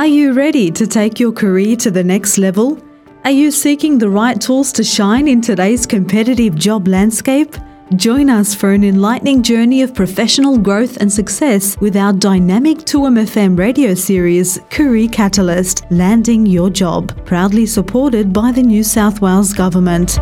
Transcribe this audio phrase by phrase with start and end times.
[0.00, 2.82] Are you ready to take your career to the next level?
[3.24, 7.54] Are you seeking the right tools to shine in today's competitive job landscape?
[7.96, 13.58] Join us for an enlightening journey of professional growth and success with our dynamic 2MFM
[13.58, 20.18] radio series, Career Catalyst Landing Your Job, proudly supported by the New South Wales Government.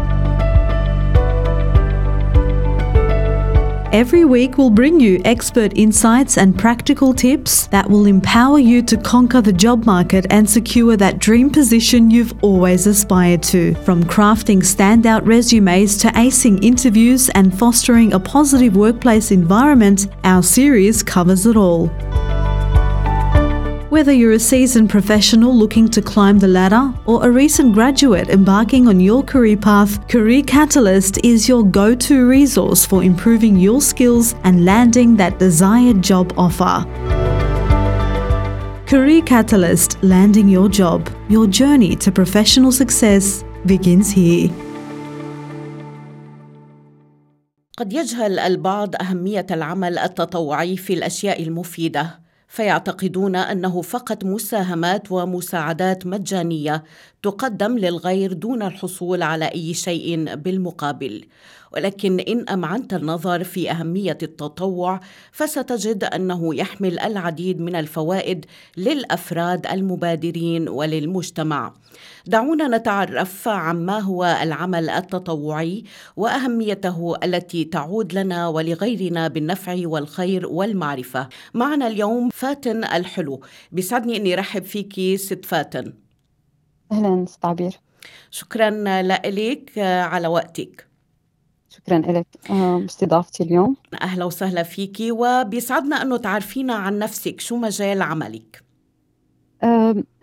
[3.93, 8.99] Every week, we'll bring you expert insights and practical tips that will empower you to
[8.99, 13.75] conquer the job market and secure that dream position you've always aspired to.
[13.87, 21.03] From crafting standout resumes to acing interviews and fostering a positive workplace environment, our series
[21.03, 21.89] covers it all.
[23.90, 28.88] Whether you're a seasoned professional looking to climb the ladder or a recent graduate embarking
[28.88, 34.34] on your career path, Career Catalyst is your go to resource for improving your skills
[34.46, 36.84] and landing that desired job offer.
[38.88, 41.10] Career Catalyst Landing Your Job.
[41.30, 44.50] Your journey to professional success begins here.
[47.78, 56.85] قد يجهل البعض أهمية العمل التطوعي في الأشياء المفيدة فيعتقدون أنه فقط مساهمات ومساعدات مجانية
[57.23, 61.25] تقدم للغير دون الحصول على أي شيء بالمقابل.
[61.73, 65.01] ولكن إن أمعنت النظر في أهمية التطوع
[65.33, 71.75] فستجد أنه يحمل العديد من الفوائد للأفراد المبادرين وللمجتمع.
[72.27, 75.85] دعونا نتعرف عما هو العمل التطوعي
[76.17, 81.29] وأهميته التي تعود لنا ولغيرنا بالنفع والخير والمعرفة.
[81.55, 83.41] معنا اليوم فاتن الحلو.
[83.73, 85.93] بيسعدني إني رحب فيكي ست فاتن.
[86.93, 87.73] أهلا ست عبير.
[88.31, 88.71] شكرا
[89.03, 90.88] لك على وقتك.
[91.79, 93.77] شكرا لك باستضافتي اليوم.
[94.03, 95.13] أهلا وسهلا فيكي.
[95.13, 98.69] وبيسعدنا أنه تعرفينا عن نفسك شو مجال عملك؟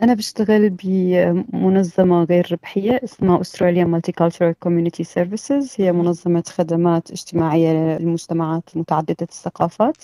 [0.01, 5.75] أنا بشتغل بمنظمة غير ربحية اسمها Australia Multicultural Community Services.
[5.77, 9.97] هي منظمة خدمات اجتماعية للمجتمعات متعددة الثقافات.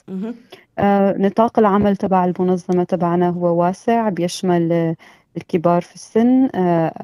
[1.20, 4.96] نطاق العمل تبع المنظمة تبعنا هو واسع بيشمل
[5.38, 6.50] الكبار في السن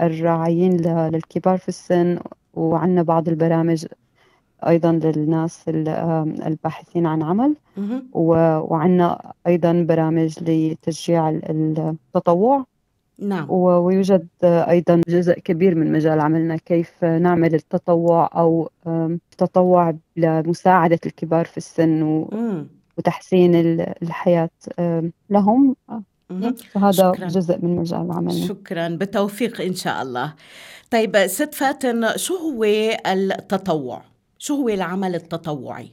[0.01, 0.77] الراعيين
[1.11, 2.19] للكبار في السن
[2.53, 3.85] وعندنا بعض البرامج
[4.67, 5.63] أيضا للناس
[6.47, 7.55] الباحثين عن عمل
[8.13, 12.65] وعندنا أيضا برامج لتشجيع التطوع.
[13.19, 13.51] نعم.
[13.51, 18.69] ويوجد أيضا جزء كبير من مجال عملنا كيف نعمل التطوع أو
[19.37, 22.01] تطوع لمساعدة الكبار في السن
[22.97, 23.55] وتحسين
[24.03, 24.49] الحياة
[25.29, 25.75] لهم.
[26.71, 27.27] فهذا شكرا.
[27.27, 28.47] جزء من مجال عملنا.
[28.47, 28.87] شكرا.
[28.87, 30.33] بالتوفيق إن شاء الله.
[30.91, 32.63] طيب ست فاتن شو هو
[33.07, 34.01] التطوع؟
[34.37, 35.91] شو هو العمل التطوعي؟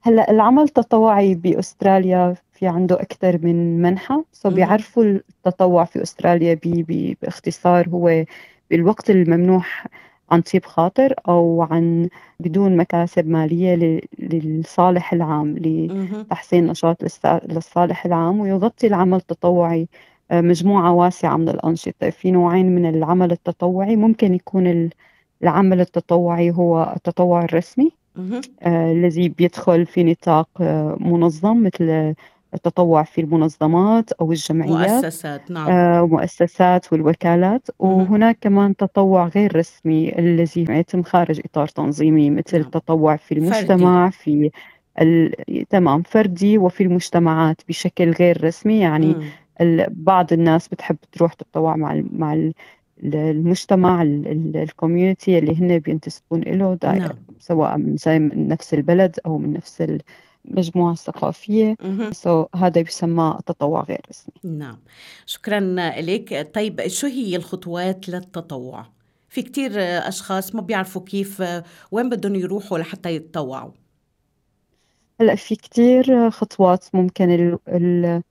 [0.00, 6.82] هلأ العمل التطوعي بأستراليا في عنده أكثر من منحى so بيعرفوا التطوع في أستراليا بي
[6.82, 8.24] بي باختصار هو
[8.70, 9.86] بالوقت الممنوح
[10.30, 12.08] عن طيب خاطر أو عن
[12.40, 19.88] بدون مكاسب مالية للصالح العام لتحسين نشاط للصالح العام ويغطي العمل التطوعي
[20.32, 22.10] مجموعة واسعة من الأنشطة.
[22.10, 24.90] في نوعين من العمل التطوعي ممكن يكون
[25.42, 27.92] العمل التطوعي هو التطوع الرسمي
[28.62, 32.14] آه الذي بيدخل في نطاق آه منظم مثل
[32.54, 40.18] التطوع في المنظمات أو الجمعيات مؤسسات نعم آه مؤسسات والوكالات وهناك كمان تطوع غير رسمي
[40.18, 42.66] الذي يتم خارج إطار تنظيمي مثل نعم.
[42.66, 44.50] التطوع في المجتمع فردي.
[44.50, 44.50] في
[45.00, 45.34] ال...
[45.70, 49.16] تمام فردي وفي المجتمعات بشكل غير رسمي يعني
[49.60, 49.86] ال...
[49.90, 52.06] بعض الناس بتحب تروح تتطوع مع ال...
[52.12, 52.50] مع.
[53.02, 57.10] المجتمع ال community اللي هن بينتسبون له نعم.
[57.38, 59.84] سواء من نفس البلد أو من نفس
[60.48, 61.76] المجموعة الثقافية
[62.12, 64.58] so so, هذا يسمى تطوع غير رسمي.
[64.58, 64.78] نعم.
[65.26, 65.60] شكرا
[66.00, 66.50] لك.
[66.54, 68.86] طيب شو هي الخطوات للتطوع؟
[69.28, 71.42] في كتير أشخاص ما بيعرفوا كيف
[71.90, 73.72] وين بدهم يروحوا لحتى يتطوعوا؟
[75.20, 78.22] هلأ في كتير خطوات ممكن ال ال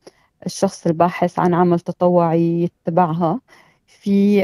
[0.45, 3.41] الشخص الباحث عن عمل تطوعي يتبعها.
[3.87, 4.43] في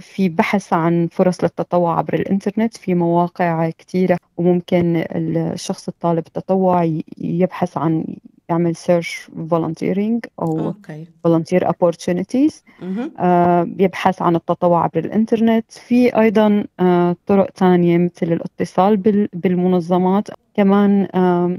[0.00, 7.78] في بحث عن فرص للتطوع عبر الإنترنت في مواقع كثيرة وممكن الشخص الطالب التطوع يبحث
[7.78, 8.04] عن
[8.48, 11.28] يعمل سيرش volunteering أو okay.
[11.28, 12.54] volunteer opportunities
[13.18, 15.70] آه بيبحث عن التطوع عبر الإنترنت.
[15.70, 18.96] في أيضا آه طرق ثانية مثل الاتصال
[19.32, 20.28] بالمنظمات.
[20.54, 21.56] كمان آه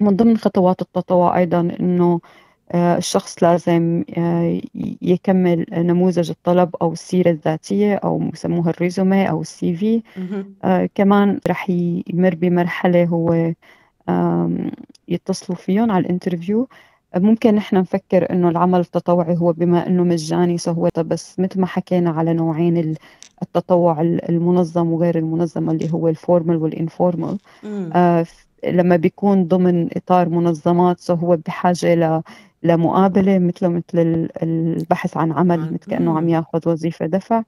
[0.00, 2.20] من ضمن خطوات التطوع أيضا إنه
[2.74, 4.04] الشخص لازم
[5.02, 10.02] يكمل نموذج الطلب أو السيرة الذاتية أو يسموها ال résumé أو ال CV.
[10.94, 13.52] كمان رح يمر بمرحلة هو
[15.08, 16.68] يتصلوا فيهم على ال interview.
[17.16, 22.10] ممكن نحن نفكر إنه العمل التطوعي هو بما إنه مجاني فهو بس مثل ما حكينا
[22.10, 22.94] على نوعين
[23.42, 27.38] التطوع المنظم وغير المنظم اللي هو ال formal وال informal
[27.94, 28.26] آه
[28.64, 32.22] لما بيكون ضمن إطار منظمات فهو بحاجة ل
[32.66, 37.42] لمقابلة مثله مثل البحث عن عمل مثل كأنه عم ياخذ وظيفة دفع.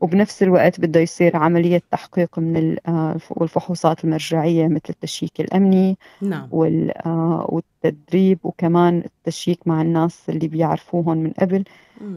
[0.00, 6.48] وبنفس الوقت بده يصير عملية تحقيق من آه، الفحوصات المرجعية مثل ال check الأمني نعم.
[6.52, 11.64] آه، والتدريب وكمان ال check مع الناس اللي بيعرفوهم من قبل.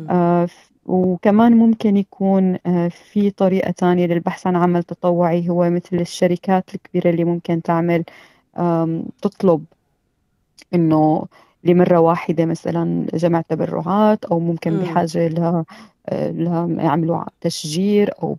[0.09, 0.47] آه،
[0.85, 2.57] وكمان ممكن يكون
[2.89, 8.03] في طريقة ثانية للبحث عن عمل تطوعي هو مثل الشركات الكبيرة اللي ممكن تعمل
[9.21, 9.65] تطلب
[10.73, 11.25] إنه
[11.63, 15.63] لمرة واحدة مثلا جمع تبرعات أو ممكن بحاجة ل
[16.79, 18.37] يعملوا تشجير أو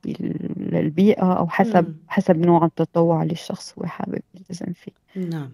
[0.57, 4.93] للبيئة أو حسب حسب نوع التطوع اللي الشخص هو حابب يلتزم فيه.
[5.17, 5.51] نعم.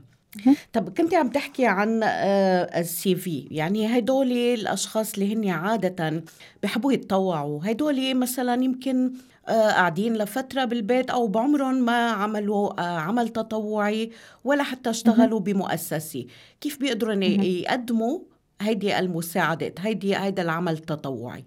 [0.73, 6.23] طب كنت عم تحكي عن آه، السي في يعني هدول الأشخاص اللي هن عادة
[6.63, 9.13] بحبوا يتطوعوا هدول مثلا يمكن
[9.49, 14.11] قاعدين لفترة بالبيت أو بعمرهم ما عملوا آه، عمل تطوعي
[14.45, 16.27] ولا حتى اشتغلوا بمؤسسة.
[16.61, 18.21] كيف بيقدروا يقدموا
[18.61, 21.45] هيدي المساعدات هيدي هيدا العمل التطوعي؟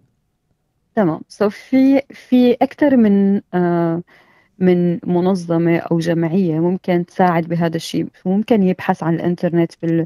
[0.96, 1.22] تمام.
[1.28, 4.04] سو في في أكثر من آه
[4.60, 8.08] من منظمة أو جمعية ممكن تساعد بهذا الشيء.
[8.26, 10.06] ممكن يبحث عن الإنترنت بال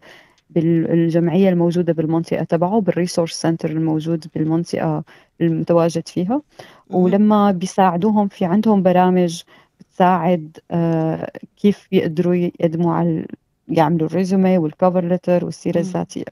[0.55, 5.03] بالجمعية الموجودة بالمنطقة تبعه بال resource centre الموجود بالمنطقة
[5.41, 6.41] المتواجد فيها.
[6.89, 9.43] ولما بيساعدوهم في عندهم برامج
[9.79, 13.25] بتساعد آه، كيف بيقدروا يقدموا على
[13.67, 16.25] يعملوا ال résumé وال cover letter والسيرة الذاتية.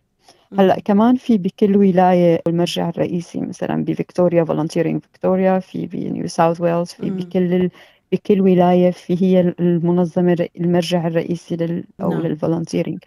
[0.59, 6.87] هلأ كمان في بكل ولاية المرجع الرئيسي مثلا بفيكتوريا Volunteering Victoria في بنيو ساوث ويلز
[6.87, 7.69] في بكل
[8.11, 12.21] بكل ولاية في هي المنظمة المرجع الرئيسي لل أو نعم.
[12.21, 12.99] لل volunteering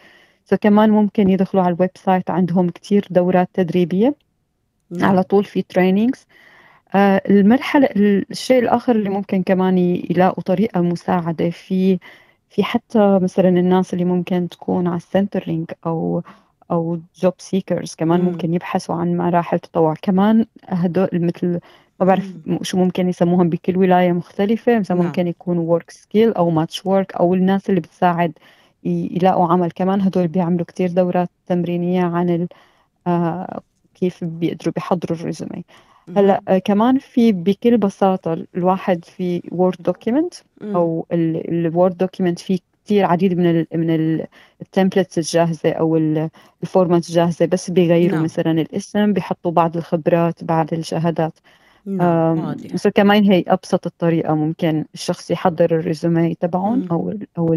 [0.44, 4.14] فكمان ممكن يدخلوا على ال website عندهم كتير دورات تدريبية
[4.90, 5.10] نعم.
[5.10, 6.26] على طول في trainings
[6.94, 11.98] آه المرحلة الشيء الآخر اللي ممكن كمان يلاقوا طريقة مساعدة في
[12.50, 16.22] في حتى مثلا الناس اللي ممكن تكون على ال Centrelink أو
[16.70, 18.26] أو job seekers كمان مم.
[18.26, 21.60] ممكن يبحثوا عن مراحل تطوع كمان هدول مثل
[22.00, 25.06] ما بعرف شو ممكن يسموهم بكل ولاية مختلفة مثلا نعم.
[25.06, 28.32] ممكن يكونوا WorkSkil أو MatchWorks أو الناس اللي بتساعد
[28.84, 30.00] يلاقوا عمل كمان.
[30.00, 32.48] هدول بيعملوا كتير دورات تمرينية عن
[33.06, 33.60] آه
[33.94, 35.64] كيف بيقدروا بيحضروا ال résumé
[36.16, 42.58] هلأ آه كمان في بكل بساطة الواحد في Word document أو ال Word document فيه
[42.84, 44.20] كتير عديد من ال من
[44.62, 45.96] ال templates الجاهزة أو
[46.62, 48.24] ال formats الجاهزة بس بيغيروا نعم.
[48.24, 51.38] مثلا الاسم بيحطوا بعض الخبرات بعض الشهادات.
[51.86, 57.54] نعم بس كمان هي أبسط الطريقة ممكن الشخص يحضر ال résumé تبعهم أو أو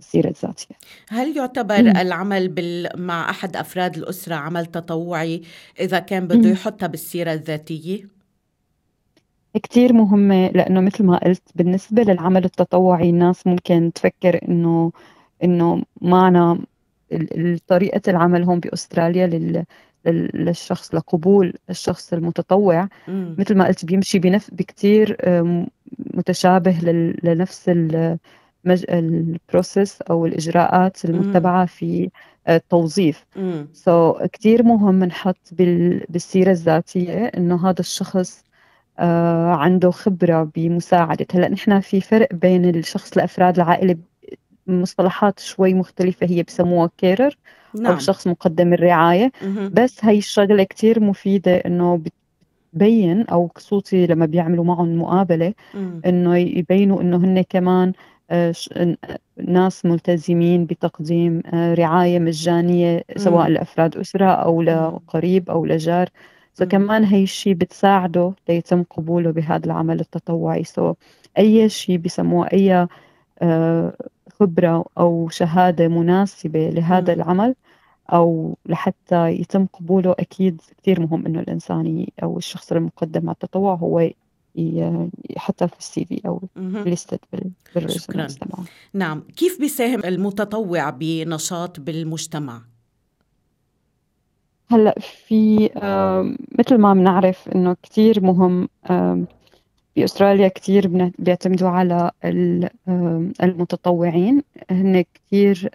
[0.00, 0.74] السيرة الذاتية
[1.08, 1.96] هل يعتبر مم.
[1.96, 2.88] العمل بال...
[2.96, 5.42] مع أحد أفراد الأسرة عمل تطوعي
[5.80, 8.16] إذا كان بده يحطها بالسيرة الذاتية؟
[9.54, 14.92] كتير مهمة لأنه مثل ما قلت بالنسبة للعمل التطوعي الناس ممكن تفكر إنه
[15.44, 16.58] إنه معنا
[17.66, 19.64] طريقة العمل هون بأستراليا لل
[20.34, 23.36] للشخص لقبول الشخص المتطوع مم.
[23.38, 25.16] مثل ما قلت بيمشي بنفس بكتير
[26.14, 26.78] متشابه
[27.22, 27.68] لنفس
[28.72, 32.10] ال process أو الإجراءات المتبعة في
[32.48, 33.24] التوظيف
[33.72, 35.50] so, كثير مهم نحط
[36.08, 38.44] بالسيرة الذاتية إنه هذا الشخص
[38.98, 43.96] آه عنده خبرة بمساعدة هلأ نحن في فرق بين الشخص لافراد العائلة
[44.66, 47.36] مصطلحات شوي مختلفة هي بسموها carer
[47.74, 47.92] نعم.
[47.92, 49.70] أو شخص مقدم الرعاية مم.
[49.74, 52.02] بس هي الشغلة كتير مفيدة إنه
[52.72, 56.00] بتبين أو خصوصي لما بيعملوا معهم مقابلة مم.
[56.06, 58.15] إنه يبينوا إنه هن كمان آه،
[59.38, 66.08] ناس ملتزمين بتقديم آه، رعاية مجانية سواء لأفراد أسرة أو لقريب أو لجار.
[66.54, 70.64] فكمان هي الشيء بتساعده ليتم قبوله بهذا العمل التطوعي.
[70.64, 70.94] سو
[71.38, 72.88] أي شيء بسموه أي
[73.42, 73.96] آه،
[74.40, 77.54] خبرة أو شهادة مناسبة لهذا العمل
[78.12, 84.10] أو لحتى يتم قبوله أكيد كثير مهم إنه الإنسان أو الشخص المقدم على التطوع هو
[85.36, 87.18] حتى في السي في أو ليستد
[88.40, 89.22] تبعه نعم.
[89.36, 92.62] كيف بيساهم المتطوع بنشاط بالمجتمع؟
[94.70, 95.70] هلأ في
[96.58, 98.68] مثل ما بنعرف إنه كثير مهم
[99.96, 102.10] باستراليا كثير بيعتمدوا على
[103.42, 104.42] المتطوعين.
[104.70, 105.70] هن كثير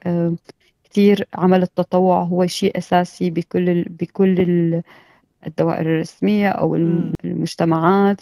[0.84, 4.82] كثير عمل التطوع هو شيء أساسي بكل بكل
[5.48, 6.76] الدوائر الرسمية أو
[7.26, 8.22] المجتمعات.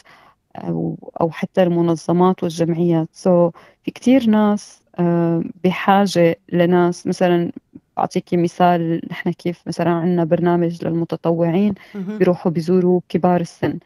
[0.56, 3.10] أو, أو حتى المنظمات والجمعيات.
[3.14, 3.54] سو so,
[3.84, 7.08] في كتير ناس آه، بحاجة لناس.
[7.08, 7.52] مثلا
[7.98, 11.74] أعطيكي مثال نحن كيف مثلا عندنا برنامج للمتطوعين
[12.20, 13.80] بيروحوا بيزوروا كبار السن.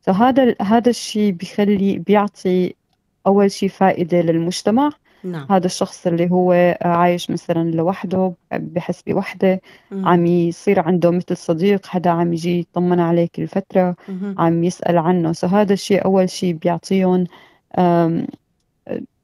[0.00, 2.74] فهذا هذا الشيء بيخلي بيعطي
[3.26, 4.90] أول شيء فائدة للمجتمع.
[5.24, 5.46] نعم.
[5.50, 9.60] هذا الشخص اللي هو عايش مثلا لوحده بحس بوحدة
[9.92, 13.96] عم يصير عنده مثل صديق حدا عم يجي يطمن عليه كل فترة
[14.38, 15.32] عم يسأل عنه.
[15.32, 17.26] فهذا الشيء أول شيء بيعطيهم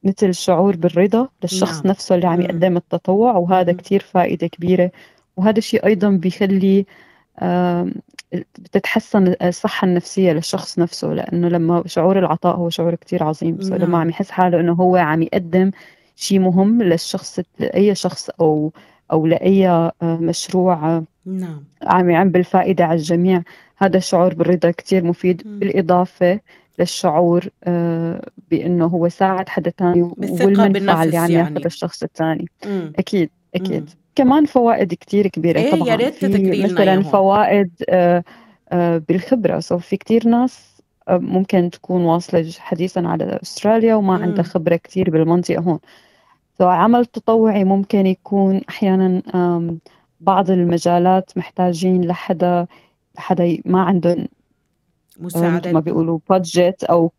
[0.04, 1.86] مثل شعور بالرضا للشخص نعم.
[1.86, 4.90] نفسه اللي عم يقدم التطوع وهذا كتير فائدة كبيرة.
[5.36, 6.86] وهذا الشيء أيضا بيخلي
[8.58, 13.58] بتتحسن الصحة النفسية للشخص نفسه لأنه لما شعور العطاء هو شعور كتير عظيم.
[13.62, 13.74] نعم.
[13.78, 15.70] لما عم يحس حاله إنه هو عم يقدم
[16.16, 18.72] شيء مهم للشخص لأي شخص أو
[19.12, 21.64] أو لأي آه، مشروع نعم.
[21.82, 23.42] عم يعم بالفائدة على الجميع
[23.76, 25.42] هذا الشعور بالرضا كتير مفيد.
[25.46, 25.58] م.
[25.58, 26.40] بالإضافة
[26.78, 32.46] للشعور آه، بأنه هو ساعد حدا تاني والمنفعة اللي عم ياخذ الشخص الثاني
[32.98, 33.82] أكيد أكيد.
[33.82, 34.07] م.
[34.18, 35.88] كمان فوائد كتير كبيرة إيه طبعا.
[35.88, 38.24] يا ريت في مثلا فوائد آه،
[39.08, 39.60] بالخبرة.
[39.60, 45.60] سو في كتير ناس ممكن تكون واصلة حديثا على أستراليا وما عندها خبرة كتير بالمنطقة
[45.60, 45.78] هون.
[46.54, 49.22] فعمل تطوعي ممكن يكون أحيانا
[50.20, 52.66] بعض المجالات محتاجين لحدا
[53.16, 54.28] حدا ما عندهم
[55.18, 57.12] مساعدة ما بيقولوا budget أو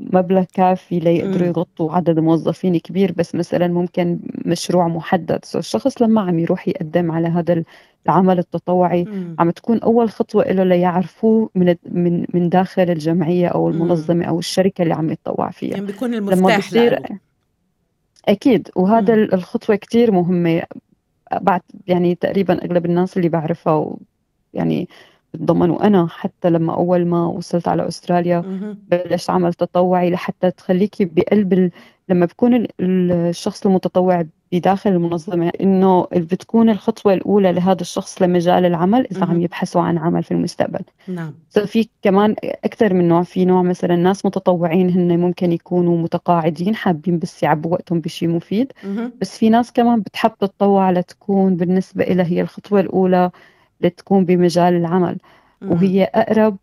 [0.00, 5.44] مبلغ كافي ليقدروا يغطوا عدد موظفين كبير بس مثلا ممكن مشروع محدد.
[5.44, 7.62] so الشخص لما عم يروح يقدم على هذا
[8.06, 9.36] العمل التطوعي مم.
[9.38, 14.82] عم تكون أول خطوة له ليعرفوه من من من داخل الجمعية أو المنظمة أو الشركة
[14.82, 15.70] اللي عم يتطوع فيها.
[15.70, 17.18] يعني بيكون المفتاح لما
[18.28, 18.68] أكيد.
[18.76, 19.28] وهذا مم.
[19.32, 20.62] الخطوة كتير مهمة.
[21.40, 23.96] بعد يعني تقريبا أغلب الناس اللي بعرفها
[24.54, 24.88] يعني
[25.34, 25.86] بتضمنوا.
[25.86, 28.40] أنا حتى لما أول ما وصلت على أستراليا
[28.90, 31.70] بلشت عمل تطوعي لحتى تخليكي بقلب
[32.08, 39.24] لما بكون الشخص المتطوع بداخل المنظمة إنه بتكون الخطوة الأولى لهذا الشخص لمجال العمل إذا
[39.24, 40.80] عم يبحثوا عن عمل في المستقبل.
[41.08, 41.34] نعم.
[41.66, 47.18] في كمان أكثر من نوع في نوع مثلا ناس متطوعين هن ممكن يكونوا متقاعدين حابين
[47.18, 48.72] بس يعبوا وقتهم بشيء مفيد.
[49.20, 53.30] بس في ناس كمان بتحب تتطوع لتكون بالنسبة لها هي الخطوة الأولى
[53.80, 55.18] لتكون بمجال العمل.
[55.62, 56.56] وهي أقرب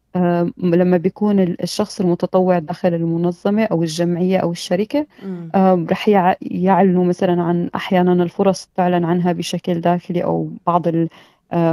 [0.58, 5.08] لما بيكون الشخص المتطوع داخل المنظمة أو الجمعية أو الشركة
[5.92, 6.10] رح
[6.42, 10.84] يعلنوا مثلا عن أحيانا الفرص تعلن عنها بشكل داخلي أو بعض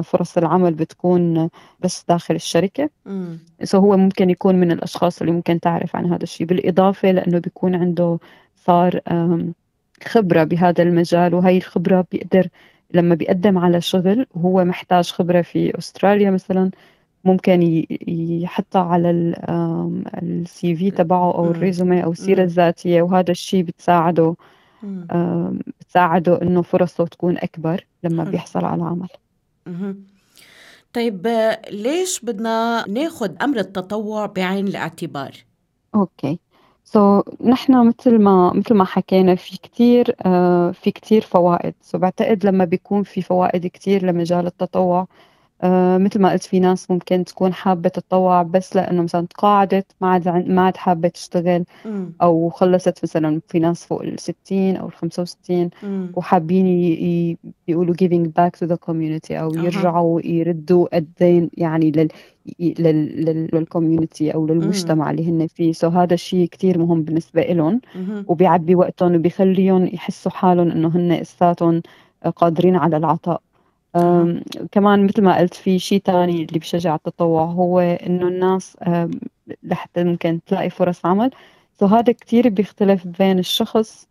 [0.02, 1.48] فرص العمل بتكون
[1.80, 2.90] بس داخل الشركة.
[3.62, 6.46] سو هو ممكن يكون من الأشخاص اللي ممكن تعرف عن هذا الشيء.
[6.46, 8.18] بالإضافة لأنه بيكون عنده
[8.56, 9.00] صار
[10.06, 12.48] خبرة بهذا المجال وهي الخبرة بيقدر
[12.94, 16.70] لما بيقدم على شغل وهو محتاج خبرة في أستراليا مثلا
[17.24, 17.86] ممكن
[18.42, 19.10] يحطها على
[20.22, 24.34] السي في تبعه أو الريزومي أو السيرة الذاتية وهذا الشيء بتساعده
[25.80, 29.08] بتساعده إنه فرصه تكون أكبر لما بيحصل على عمل
[30.92, 31.26] طيب
[31.70, 35.32] ليش بدنا ناخذ أمر التطوع بعين الاعتبار؟
[35.94, 37.20] Okay.
[37.20, 41.74] so, نحن مثل ما مثل ما حكينا في كثير uh, في كثير فوائد.
[41.82, 45.06] so, بعتقد لما بيكون في فوائد كثير لمجال التطوع
[45.62, 50.08] آه مثل ما قلت في ناس ممكن تكون حابة تتطوع بس لأنه مثلا تقاعدت ما
[50.10, 51.64] عاد ما عاد حابة تشتغل
[52.22, 55.70] أو خلصت مثلا في ناس فوق ال 60 أو ال 65
[56.16, 56.66] وحابين
[57.68, 62.08] يقولوا giving back to the community أو يرجعوا يردوا الدين يعني لل
[63.54, 65.72] لل community أو للمجتمع اللي هن فيه.
[65.72, 67.80] so هذا الشيء كثير مهم بالنسبة لهم
[68.28, 71.82] وبيعبي وقتهم وبيخليهم يحسوا حالهم إنه هن اساتهم
[72.36, 73.42] قادرين على العطاء.
[74.72, 78.76] كمان مثل ما قلت في شيء تاني اللي بشجع التطوع هو إنه الناس
[79.62, 81.30] لحتى ممكن تلاقي فرص عمل.
[81.80, 84.08] so هذا كتير بيختلف بين الشخص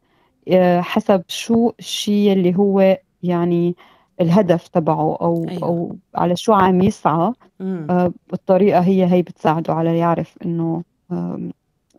[0.47, 3.75] آه، حسب شو الشيء اللي هو يعني
[4.21, 5.63] الهدف تبعه أو أيوة.
[5.63, 7.33] أو على شو عم يسعى.
[7.61, 10.83] آه، بالطريقة هي هي بتساعده على يعرف إنه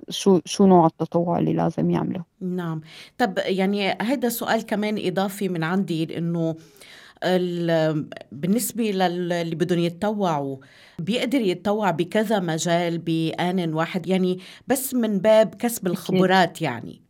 [0.08, 2.24] شو شو نوع التطوع اللي لازم يعمله.
[2.40, 2.80] نعم.
[3.18, 6.56] طب يعني هذا سؤال كمان إضافي من عندي إنه
[8.32, 10.56] بالنسبة للي بدهم يتطوعوا
[10.98, 16.62] بيقدر يتطوع بكذا مجال بآن واحد يعني بس من باب كسب الخبرات أكيد.
[16.62, 17.00] يعني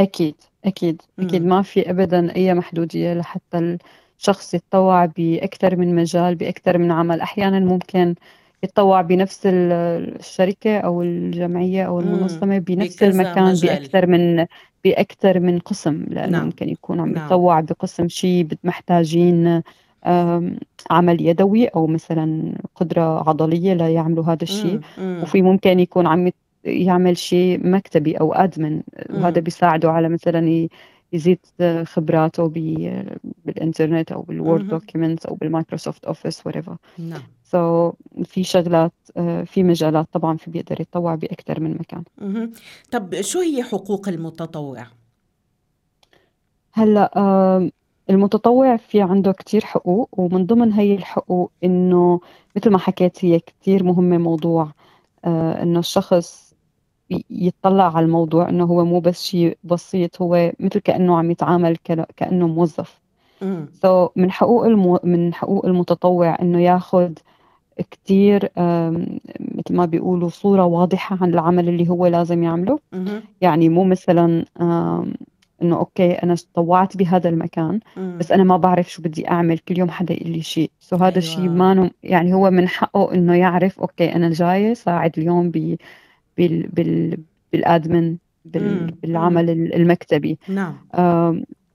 [0.00, 1.44] أكيد أكيد أكيد.
[1.44, 3.78] ما في أبدا أي محدودية لحتى
[4.18, 8.14] الشخص يتطوع بأكثر من مجال بأكثر من عمل أحيانا ممكن
[8.64, 13.80] يتطوع بنفس الشركة أو الجمعية أو المنظمة بنفس المكان مجال.
[13.80, 14.46] بأكثر من
[14.84, 16.46] بأكثر من قسم لأنه نعم.
[16.46, 17.26] ممكن يكون عم نعم.
[17.26, 19.62] يتطوع بقسم شيء محتاجين
[20.90, 24.80] عمل يدوي أو مثلا قدرة عضلية ليعملوا هذا الشيء.
[24.98, 26.30] وفي ممكن يكون عم
[26.64, 30.68] يعمل شيء مكتبي أو أدمن وهذا بيساعده على مثلا
[31.12, 31.38] يزيد
[31.84, 32.46] خبراته
[33.44, 36.76] بالإنترنت أو بال Word documents أو بال Microsoft Office whatever.
[36.98, 37.22] نعم.
[37.54, 37.94] so,
[38.24, 38.92] في شغلات
[39.44, 42.04] في مجالات طبعا في بيقدر يتطوع بأكثر من مكان.
[42.90, 44.86] طب شو هي حقوق المتطوع؟
[46.72, 47.70] هلأ
[48.10, 52.20] المتطوع في عنده كتير حقوق ومن ضمن هي الحقوق إنه
[52.56, 54.72] مثل ما حكيت هي كتير مهمة موضوع
[55.24, 56.54] آه، إنه الشخص
[57.30, 61.76] يطلع على الموضوع إنه هو مو بس شيء بسيط هو مثل كأنه عم يتعامل
[62.16, 63.00] كأنه موظف
[63.82, 64.98] so من حقوق المو...
[65.04, 67.12] من حقوق المتطوع إنه ياخذ
[67.90, 68.48] كتير
[69.38, 72.78] مثل ما بيقولوا صورة واضحة عن العمل اللي هو لازم يعمله.
[73.40, 74.44] يعني مو مثلا
[75.62, 78.18] إنه okay أنا تطوعت بهذا المكان مم.
[78.18, 80.70] بس أنا ما بعرف شو بدي أعمل كل يوم حدا يقول لي شيء.
[80.80, 81.18] so هذا أيوة.
[81.18, 85.76] الشيء ما يعني هو من حقه إنه يعرف okay أنا جاي ساعد اليوم ب
[86.38, 87.18] بال بال
[87.52, 90.38] بال admin بال بالعمل المكتبي.
[90.48, 90.74] نعم.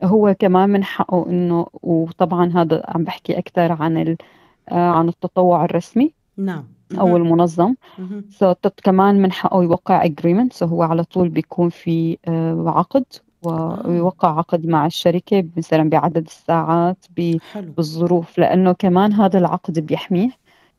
[0.04, 4.16] هو كمان من حقه إنه وطبعا هذا عم بحكي أكثر عن
[4.72, 6.14] عن التطوع الرسمي.
[6.38, 6.64] نعم.
[7.00, 7.76] أو المنظم.
[8.30, 13.06] so, كمان من حقه يوقع agreement so هو على طول بيكون في آه عقد
[13.44, 17.06] ويوقع عقد مع الشركة مثلا بعدد الساعات
[17.56, 18.38] بالظروف.
[18.38, 20.30] لأنه كمان هذا العقد بيحميه.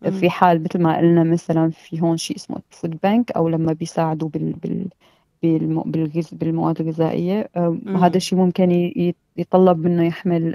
[0.00, 4.28] في حال مثل ما قلنا مثلا في هون شيء اسمه food bank أو لما بيساعدوا
[4.28, 4.86] بال, بال
[6.32, 7.50] بالمواد الغذائية.
[7.86, 8.92] هذا الشيء ممكن
[9.36, 10.54] يطلب منه يحمل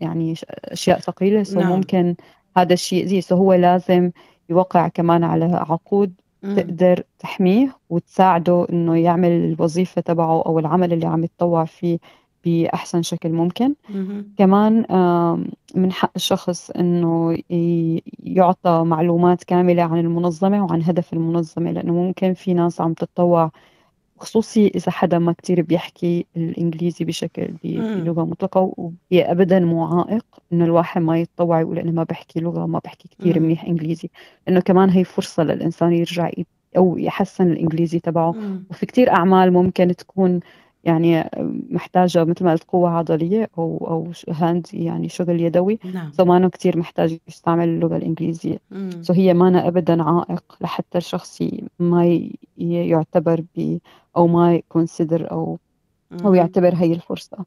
[0.00, 1.42] يعني أشياء ثقيلة.
[1.42, 1.72] so نعم.
[1.72, 2.14] ممكن
[2.56, 4.10] هذا الشيء يأذيه so هو لازم
[4.48, 6.12] يوقع كمان على عقود
[6.56, 11.98] تقدر تحميه وتساعده إنه يعمل الوظيفة تبعه أو العمل اللي عم يتطوع فيه
[12.44, 13.74] بأحسن شكل ممكن.
[14.38, 14.86] كمان
[15.74, 17.38] من حق الشخص إنه
[18.22, 23.50] يعطى معلومات كاملة عن المنظمة وعن هدف المنظمة لأنه ممكن في ناس عم تتطوع
[24.20, 30.64] خصوصي إذا حدا ما كتير بيحكي الإنجليزي بشكل بلغة مطلقة وهي أبدا مو عائق إنه
[30.64, 34.10] الواحد ما يتطوع يقول أنا ما بحكي لغة ما بحكي كتير منيح إنجليزي.
[34.48, 36.30] إنه كمان هي فرصة للإنسان يرجع
[36.76, 38.34] أو يحسن الإنجليزي تبعه.
[38.70, 40.40] وفي كتير أعمال ممكن تكون
[40.84, 41.30] يعني
[41.70, 45.78] محتاجة مثل ما قلت قوة عضلية أو أو hand يعني شغل يدوي.
[45.94, 46.12] نعم.
[46.12, 48.58] so ما كتير محتاج يستعمل اللغة الإنجليزية.
[49.02, 51.42] so هي ما أبدا عائق لحتى الشخص
[51.78, 53.78] ما يعتبر ب
[54.16, 55.58] أو ما ي consider أو
[56.24, 57.44] أو يعتبر هي الفرصة.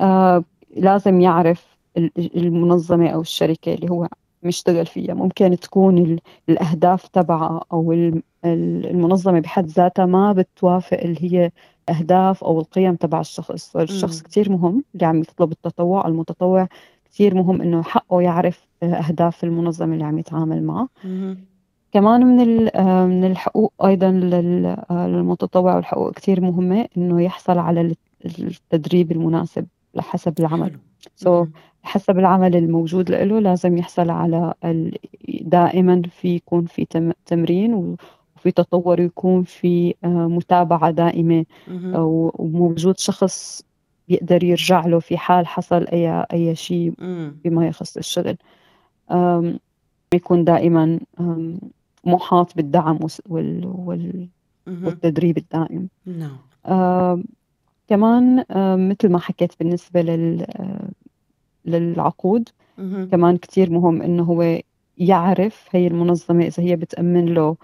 [0.00, 0.44] آه
[0.76, 1.78] لازم يعرف
[2.16, 4.08] المنظمة أو الشركة اللي هو
[4.42, 5.14] مشتغل فيها.
[5.14, 8.12] ممكن تكون الأهداف تبعها أو
[8.44, 11.50] المنظمة بحد ذاتها ما بتوافق اللي هي
[11.90, 16.68] الأهداف أو القيم تبع الشخص الشخص كثير مهم اللي عم يطلب التطوع المتطوع
[17.10, 20.88] كثير مهم إنه حقه يعرف أهداف المنظمة اللي عم يتعامل معها
[21.92, 22.36] كمان من
[23.08, 24.10] من الحقوق أيضا
[24.90, 30.78] للمتطوع والحقوق كثير مهمة إنه يحصل على التدريب المناسب لحسب العمل.
[31.16, 31.48] سو so,
[31.82, 34.54] حسب العمل الموجود له لازم يحصل على
[35.40, 36.86] دائما في يكون في
[37.26, 37.96] تمرين
[38.40, 41.44] وفي تطور يكون في آه، متابعة دائمة
[42.38, 43.62] وموجود شخص
[44.08, 46.92] بيقدر يرجع له في حال حصل أي أي شيء
[47.44, 48.36] بما يخص الشغل.
[50.14, 51.00] يكون دائما
[52.04, 52.98] محاط بالدعم
[53.28, 54.28] وال وال
[54.66, 55.88] والتدريب الدائم.
[56.06, 56.36] نعم.
[57.88, 58.44] كمان
[58.90, 60.46] مثل ما حكيت بالنسبة لل
[61.64, 62.48] للعقود
[63.10, 64.60] كمان كتير مهم إنه هو
[64.98, 67.56] يعرف هي المنظمة إذا هي بتأمن له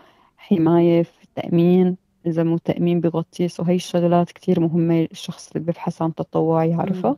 [0.48, 6.02] حماية في التأمين إذا مو تأمين بغطيه سو هي الشغلات كتير مهمة الشخص اللي بيبحث
[6.02, 7.16] عن تطوع يعرفها.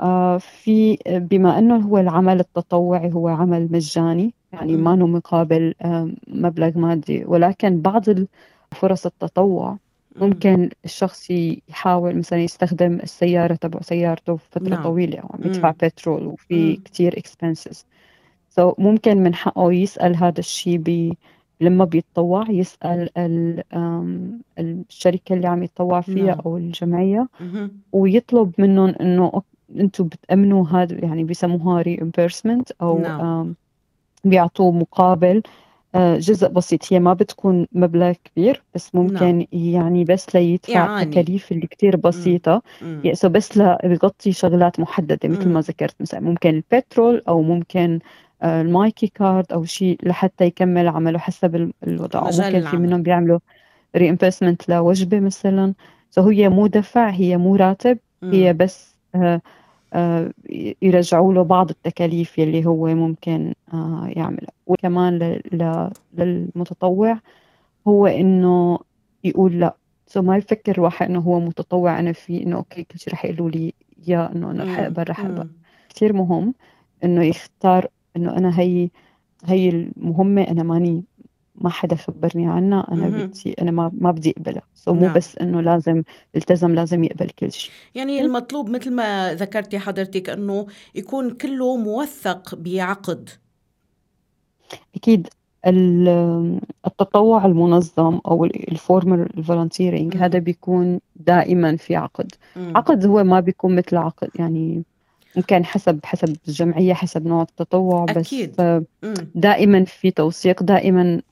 [0.00, 6.10] آه في بما أنه هو العمل التطوعي هو عمل مجاني يعني ما له مقابل آه
[6.28, 7.24] مبلغ مادي.
[7.24, 8.04] ولكن بعض
[8.72, 9.78] فرص التطوع
[10.16, 11.30] ممكن الشخص
[11.68, 14.82] يحاول مثلا يستخدم السيارة تبع سيارته فترة نعم.
[14.82, 20.78] طويلة وعم يدفع بترول وفي كتير expenses so ممكن من حقه يسأل هذا الشيء
[21.60, 23.10] لما بيتطوع يسأل
[24.58, 26.40] الشركة اللي عم يتطوع فيها نعم.
[26.46, 27.28] أو الجمعية
[27.92, 29.42] ويطلب منهم إنه
[29.76, 33.54] أنتم بتأمنوا هذا يعني بيسموها reimbursement أو نعم.
[34.24, 35.42] بيعطوه مقابل
[35.94, 36.92] آه، جزء بسيط.
[36.92, 39.46] هي ما بتكون مبلغ كبير بس ممكن نعم.
[39.52, 42.62] يعني بس ليدفع التكاليف اللي كتير بسيطة.
[42.82, 45.94] يعني بس ليغطي شغلات محددة مثل ما ذكرت.
[46.00, 47.98] مثلا ممكن البترول أو ممكن
[48.44, 52.20] ال Myki card أو شيء لحتى يكمل عمله حسب الوضع.
[52.46, 53.38] ممكن في منهم بيعملوا
[53.96, 55.74] reimbursement لوجبة مثلا.
[56.10, 57.98] so هي مو دفع هي مو راتب
[58.32, 59.40] هي بس آه،
[59.92, 60.32] آه،
[60.82, 63.54] يرجعوا له بعض التكاليف يلي هو ممكن
[64.06, 64.50] يعملها.
[64.66, 65.40] وكمان
[66.12, 67.18] للمتطوع
[67.88, 68.78] هو إنه
[69.24, 69.76] يقول لا.
[70.06, 73.50] so ما يفكر الواحد إنه هو متطوع أنا فيه إنه okay كل شيء رح يقولوا
[73.50, 73.74] لي
[74.08, 75.48] إياه إنه أنا رح اقبل رح اقبل
[75.88, 76.54] كثير مهم
[77.04, 78.90] إنه يختار إنه أنا هي
[79.44, 81.04] هي المهمة أنا ماني
[81.54, 84.62] ما حدا خبرني عنها أنا بدي أنا ما ما بدي أقبلها.
[84.74, 85.14] so مو نعم.
[85.14, 86.02] بس إنه لازم
[86.36, 87.72] التزم لازم يقبل كل شيء.
[87.94, 93.28] يعني المطلوب مثل ما ذكرتي حضرتك إنه يكون كله موثق بعقد.
[94.94, 95.28] أكيد
[96.86, 102.32] التطوع المنظم أو ال formal volunteering هذا بيكون دائما في عقد.
[102.56, 102.72] مم.
[102.76, 104.82] عقد هو ما بيكون مثل عقد يعني
[105.36, 108.54] ممكن حسب حسب الجمعية حسب نوع التطوع أكيد.
[108.58, 108.82] بس
[109.34, 111.22] دائما في توثيق دائما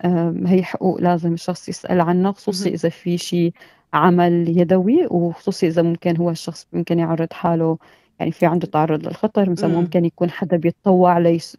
[0.46, 3.52] هي حقوق لازم الشخص يسأل عنها خصوصي إذا في شيء
[3.92, 7.78] عمل يدوي وخصوصي إذا ممكن هو الشخص ممكن يعرض حاله
[8.18, 11.56] يعني في عنده تعرض للخطر مثلا ممكن يكون حدا بيتطوع ليس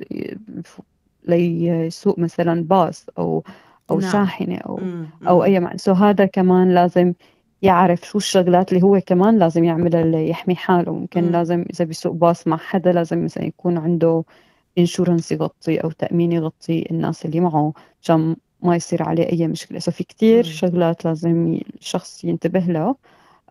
[1.23, 3.43] ليسوق مثلا باص أو
[3.91, 4.11] أو نعم.
[4.11, 4.79] شاحنة أو
[5.27, 7.13] أو أي معنى سو هذا كمان لازم
[7.61, 11.31] يعرف شو الشغلات اللي هو كمان لازم يعملها ليحمي حاله ممكن م.
[11.31, 14.23] لازم إذا بيسوق باص مع حدا لازم مثلا يكون عنده
[14.77, 19.91] insurance يغطي أو تأمين يغطي الناس اللي معه عشان ما يصير عليه أي مشكلة so
[19.91, 20.43] في كتير م.
[20.43, 22.95] شغلات لازم الشخص ينتبه لها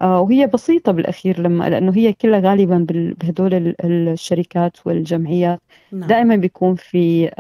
[0.01, 5.61] آه وهي بسيطة بالأخير لما لأنه هي كلها غالبا بهدول الشركات والجمعيات
[5.93, 6.09] نعم.
[6.09, 7.31] دائما بيكون في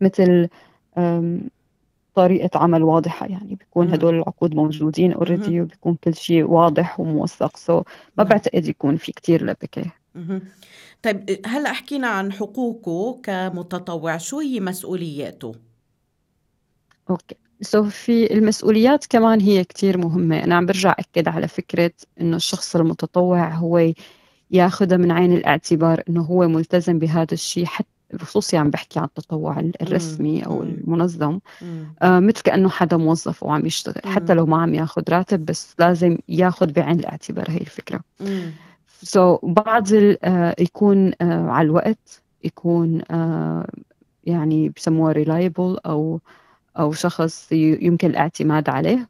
[0.00, 0.48] مثل
[2.14, 7.84] طريقة عمل واضحة يعني بيكون هدول العقود موجودين already وبيكون كل شيء واضح وموثق so
[8.18, 9.84] ما بعتقد يكون في كتير لبكة
[11.02, 15.54] طيب هلأ حكينا عن حقوقه كمتطوع شو هي مسؤولياته؟
[17.10, 22.36] okay so في المسؤوليات كمان هي كتير مهمة أنا عم برجع أكد على فكرة إنه
[22.36, 23.92] الشخص المتطوع هو
[24.50, 29.70] ياخذها من عين الاعتبار إنه هو ملتزم بهذا الشيء حتى بخصوصي عم بحكي عن التطوع
[29.82, 31.38] الرسمي أو المنظم.
[32.02, 34.02] آه مثل كأنه حدا موظف وعم يشتغل.
[34.04, 38.00] حتى لو ما عم ياخذ راتب بس لازم ياخذ بعين الاعتبار هي الفكرة.
[39.02, 43.66] so, بعض آه يكون آه على الوقت يكون آه
[44.24, 46.20] يعني بسموها reliable أو
[46.78, 49.08] أو شخص يمكن الاعتماد عليه.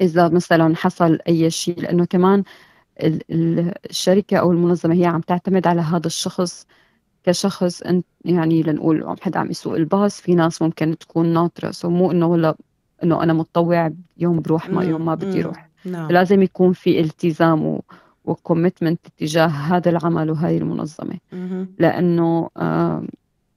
[0.00, 2.42] إذا مثلا حصل أي شيء لأنه كمان
[3.00, 6.66] الشركة أو المنظمة هي عم تعتمد على هذا الشخص
[7.24, 11.70] كشخص انت يعني لنقول حدا عم يسوق الباص في ناس ممكن تكون ناطرة.
[11.70, 12.56] so مو إنه ولا
[13.02, 16.10] إنه أنا متطوع يوم بروح ما يوم ما بدي أروح نعم.
[16.10, 17.82] لازم يكون في التزام و...
[18.24, 21.18] و commitment تجاه هذا العمل وهي المنظمة.
[21.32, 21.68] مم.
[21.78, 23.02] لأنه آه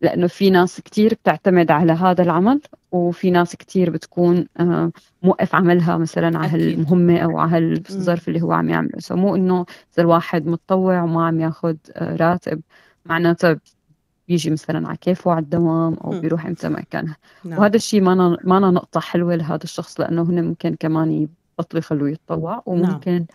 [0.01, 4.91] لأنه في ناس كثير بتعتمد على هذا العمل وفي ناس كثير بتكون آه
[5.23, 8.99] موقف عملها مثلا على هالمهمة أو على الظرف اللي هو عم يعمله.
[8.99, 12.61] so مو إنه إذا الواحد متطوع وما عم ياخذ آه راتب
[13.05, 13.59] معناتها
[14.27, 17.13] بيجي مثلا على كيفه على الدوام أو بيروح إمتى ما كان
[17.45, 17.59] نعم.
[17.59, 22.51] وهذا الشيء ما ما نقطة حلوة لهذا الشخص لأنه هن ممكن كمان يبطلوا يخلوه يتطوع
[22.53, 22.61] نعم.
[22.65, 23.25] وممكن نعم.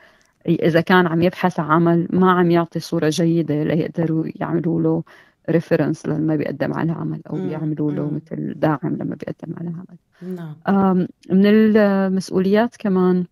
[0.49, 5.03] إذا كان عم يبحث عن عمل ما عم يعطي صورة جيدة ليقدروا يعملوا له
[5.51, 11.07] reference لما بيقدم على عمل أو بيعملوا له مثل داعم لما بيقدم على عمل نعم.
[11.31, 13.25] من المسؤوليات كمان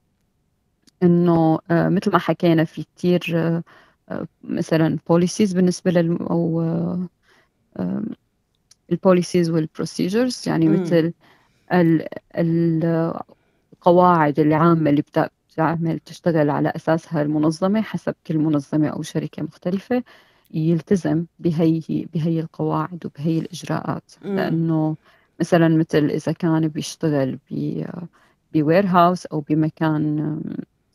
[1.02, 3.62] إنه آه، مثل ما حكينا في كثير آه،
[4.42, 6.62] مثلا policies بالنسبة لل أو
[8.92, 10.72] ال policies وال procedures يعني م.
[10.72, 11.12] مثل
[13.74, 20.02] القواعد العامة اللي بتعمل تشتغل على أساسها المنظمة حسب كل منظمة أو شركة مختلفة
[20.54, 21.80] يلتزم بهي
[22.14, 24.36] بهي القواعد وبهي الإجراءات م.
[24.36, 24.96] لأنه
[25.40, 27.38] مثلا مثل إذا كان بيشتغل
[28.54, 30.40] ب warehouse أو بمكان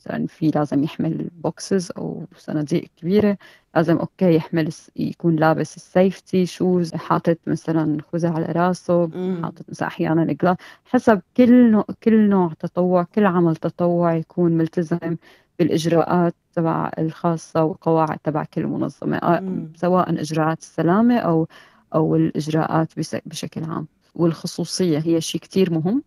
[0.00, 3.38] مثلا في لازم يحمل boxes أو صناديق كبيرة
[3.76, 9.10] لازم okay يحمل يكون لابس ال safety shoes حاطط مثلا خوذة على راسه
[9.42, 14.52] حاطط مثلا أحيانا ال glasses حسب كل نوع كل نوع تطوع كل عمل تطوع يكون
[14.52, 15.16] ملتزم
[15.58, 19.66] بالإجراءات تبع الخاصة والقواعد تبع كل منظمة آه،.
[19.76, 21.48] سواء إجراءات السلامة أو
[21.94, 22.92] أو الإجراءات
[23.26, 26.02] بشكل عام والخصوصية هي شيء كثير مهم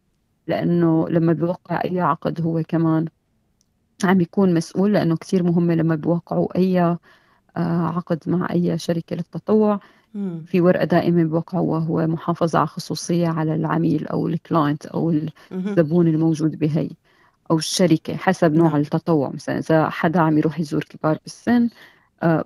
[0.48, 3.06] لأنه لما بيوقع أي عقد هو كمان
[4.06, 6.98] عم يكون مسؤول لأنه كثير مهمة لما بيوقعوا أي آه،
[7.58, 9.80] عقد مع أي شركة للتطوع.
[10.46, 15.10] في ورقة دائما بيوقعوا وهو محافظة على خصوصية على العميل أو ال client أو
[15.52, 16.90] الزبون الموجود بهي
[17.52, 18.82] أو الشركة حسب نوع نعم.
[18.82, 19.30] التطوع.
[19.30, 21.70] مثلا إذا حدا عم يروح يزور كبار بالسن
[22.24, 22.46] آه،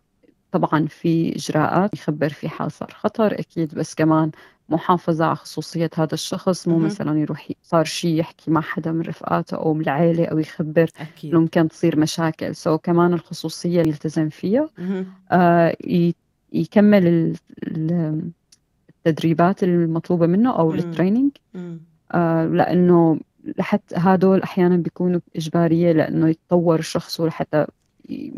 [0.52, 4.32] طبعا في إجراءات يخبر في حال صار خطر أكيد بس كمان
[4.69, 9.58] محافظة على خصوصية هذا الشخص مو مثلا يروح صار شيء يحكي مع حدا من رفقاته
[9.58, 11.36] أو من العائلة أو يخبر أكيد.
[11.36, 12.56] ممكن تصير مشاكل.
[12.56, 14.69] so, كمان الخصوصية يلتزم فيها
[15.32, 15.75] آه
[16.53, 17.36] يكمل
[19.06, 21.32] التدريبات المطلوبة منه أو التريننج
[22.12, 23.19] آه لأنه
[23.60, 27.65] لحتى هدول أحيانا بيكونوا إجبارية لأنه يتطور الشخص ولحتى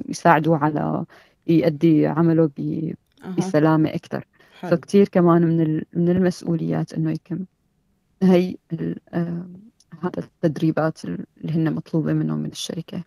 [0.09, 1.05] يساعدوا على
[1.47, 2.49] يؤدي عمله
[3.37, 4.25] بسلامة أكثر
[4.62, 7.45] فكتير كمان من من المسؤوليات إنه يكون
[8.24, 8.56] هي
[9.10, 9.45] آه،
[10.02, 13.04] هذا التدريبات اللي هن مطلوبة منهم من الشركة.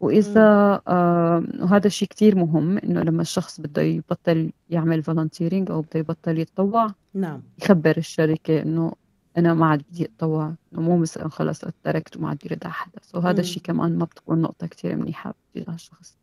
[0.00, 6.00] وإذا آه وهذا الشيء كتير مهم إنه لما الشخص بده يبطل يعمل فولنتيرينج أو بده
[6.00, 7.42] يبطل يتطوع نعم.
[7.62, 8.92] يخبر الشركة إنه
[9.38, 13.00] أنا ما عاد بدي أتطوع إنه مو مثلا خلص تركت وما عاد برد على حدا
[13.14, 16.18] وهذا الشيء كمان ما بتكون نقطة كتير منيحة تجاه الشخص.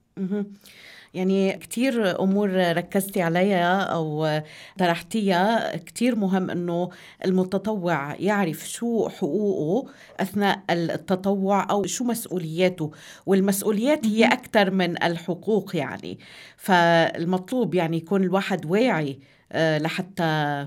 [1.14, 4.42] يعني كتير أمور ركزتي عليها أو
[4.80, 5.76] طرحتيها.
[5.78, 6.90] كتير مهم أنه
[7.26, 12.92] المتطوع يعرف شو حقوقه أثناء التطوع أو شو مسؤولياته
[13.26, 16.20] والمسؤوليات هي أكثر من الحقوق يعني.
[16.58, 19.20] فالمطلوب يعني يكون الواحد واعي
[19.52, 20.24] آه، لحتى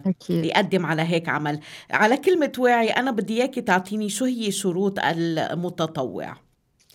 [0.07, 0.45] أكيد.
[0.45, 1.61] يقدم على هيك عمل.
[1.91, 6.37] على كلمة واعي أنا بدي إياكي تعطيني شو هي شروط المتطوع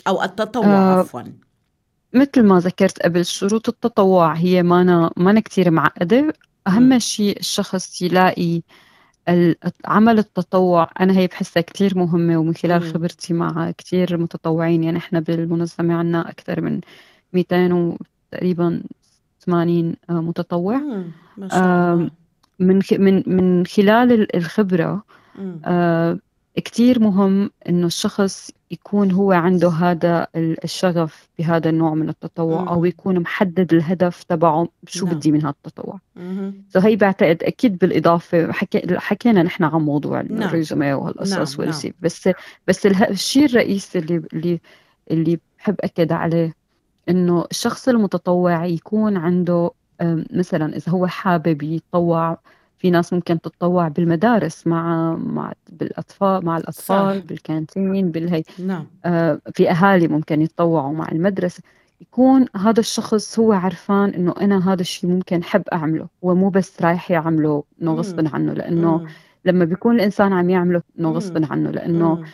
[0.07, 1.23] أو التطوع آه عفواً.
[2.13, 6.33] مثل ما ذكرت قبل شروط التطوع هي مانا مانا كثير معقدة.
[6.67, 8.61] أهم شيء الشخص يلاقي
[9.85, 10.89] عمل التطوع.
[10.99, 12.81] أنا هي بحسها كثير مهمة ومن خلال.
[12.93, 14.83] خبرتي مع كثير متطوعين.
[14.83, 16.81] يعني إحنا بالمنظمة عنا أكثر من
[17.33, 17.97] 200
[18.31, 18.83] تقريبا
[19.39, 20.81] 80 آه، متطوع.
[22.59, 25.03] من من من خلال الخبرة
[26.55, 32.67] كتير مهم إنه الشخص يكون هو عنده هذا الشغف بهذا النوع من التطوع مم.
[32.67, 35.15] أو يكون محدد الهدف تبعه شو نعم.
[35.15, 35.99] بدي من هذا التطوع
[36.69, 40.43] فهي بعتقد أكيد بالإضافة حكي حكينا نحن عن موضوع نعم.
[40.43, 41.69] الريزومي وهالقصص نعم.
[41.69, 41.93] نعم.
[42.01, 42.29] بس
[42.67, 44.61] بس الشيء الرئيسي اللي اللي
[45.11, 46.53] اللي بحب أكد عليه
[47.09, 49.71] إنه الشخص المتطوع يكون عنده
[50.31, 52.39] مثلا إذا هو حابب يتطوع
[52.83, 57.25] في ناس ممكن تتطوع بالمدارس مع مع بالأطفال مع الأطفال صح.
[57.25, 61.63] بالكانتين بالهي نعم آه في أهالي ممكن يتطوعوا مع المدرسة
[62.01, 66.81] يكون هذا الشخص هو عرفان إنه أنا هذا الشيء ممكن حب أعمله هو مو بس
[66.81, 69.07] رايح يعمله انه غصبا عنه لأنه مم.
[69.45, 72.25] لما بيكون الإنسان عم يعمله انه غصبا عنه لأنه مم.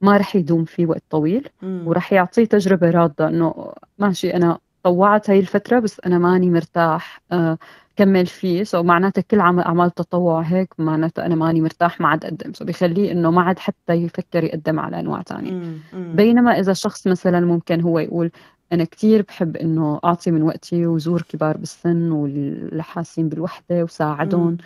[0.00, 5.38] ما رح يدوم فيه وقت طويل ورح يعطيه تجربة رافضة إنه ماشي أنا طوعت هاي
[5.40, 7.58] الفترة بس أنا ماني مرتاح آه
[7.98, 8.64] كمل فيه.
[8.64, 12.52] so معناته كل عمل أعمال تطوع هيك معناته أنا ماني مرتاح ما عاد أقدم.
[12.52, 17.40] so بخليه إنه ما عاد حتى يفكر يقدم على أنواع ثانية بينما إذا شخص مثلا
[17.40, 18.30] ممكن هو يقول
[18.72, 24.56] أنا كثير بحب إنه أعطي من وقتي وزور كبار بالسن واللي حاسين بالوحدة وساعدهم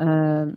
[0.00, 0.52] آه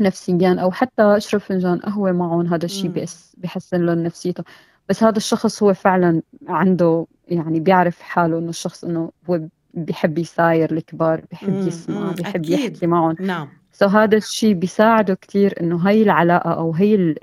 [0.00, 2.46] نفسيا أو حتى اشرب فنجان قهوه معهم.
[2.46, 4.44] هذا الشيء بيحسن لهم نفسيته.
[4.88, 9.40] بس هذا الشخص هو فعلا عنده يعني بيعرف حاله إنه الشخص إنه هو
[9.76, 12.50] بيحب يساير الكبار بيحب يسمع بيحب أكيد.
[12.60, 17.14] يحكي معهم نعم سو هذا الشيء بيساعده كثير إنه هي العلاقة أو هي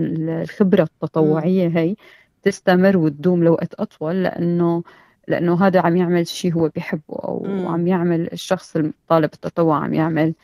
[0.00, 1.96] الخبرة التطوعية هي
[2.42, 4.82] تستمر وتدوم لوقت أطول لأنه
[5.28, 7.66] لأنه هذا عم يعمل شيء هو بيحبه أو مم.
[7.66, 10.34] عم يعمل الشخص الطالب التطوع عم يعمل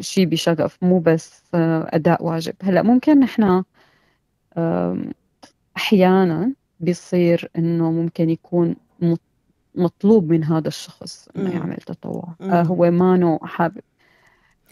[0.00, 3.62] شيء بشغف مو بس آه، أداء واجب هلأ ممكن نحن
[5.76, 8.76] أحيانا بيصير إنه ممكن يكون
[9.76, 12.34] مطلوب من هذا الشخص إنه يعمل تطوع.
[12.40, 13.82] آه هو مانو حابب.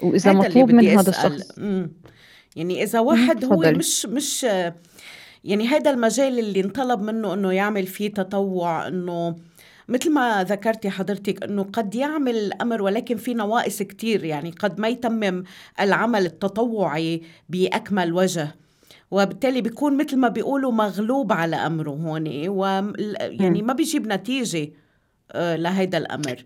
[0.03, 1.91] وإذا مطلوب من هذا الشخص مم.
[2.57, 4.47] يعني إذا واحد هو مش مش
[5.45, 9.37] يعني هذا المجال اللي انطلب منه إنه يعمل فيه تطوع إنه
[9.89, 14.25] مثل ما ذكرتي حضرتك إنه قد يعمل الامر ولكن في نواقص كتير.
[14.25, 15.45] يعني قد ما يتمم
[15.81, 18.55] العمل التطوعي بأكمل وجه.
[19.11, 22.49] وبالتالي بيكون مثل ما بيقولوا مغلوب على أمره هون.
[22.49, 24.69] ويعني ما بيجيب نتيجة.
[25.35, 26.45] لهيدا الأمر.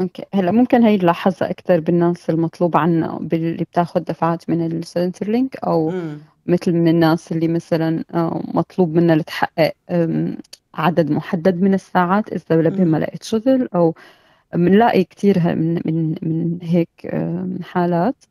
[0.00, 0.24] okay.
[0.34, 5.90] هلا ممكن هي نلاحظها أكثر بالناس المطلوب عنا اللي بتاخذ دفعات من ال Centrelink أو
[5.90, 6.18] م.
[6.46, 9.72] مثل من الناس اللي مثلا آه، مطلوب منها لتحقق
[10.74, 13.94] عدد محدد من الساعات إذا لبي ما لقيت شغل أو
[14.54, 17.14] بنلاقي كثير من من من هيك
[17.62, 18.24] حالات.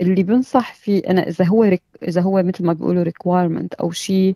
[0.00, 4.34] اللي بنصح فيه أنا إذا هو إذا هو مثل ما بيقولوا requirement أو شيء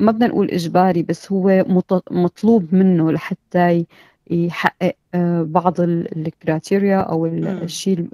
[0.00, 1.64] ما بدنا نقول إجباري بس هو
[2.10, 3.86] مطلوب منه لحتى
[4.30, 8.08] يحقق آه، بعض ال criteria أو الشيء